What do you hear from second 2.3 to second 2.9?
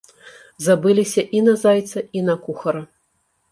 на кухара.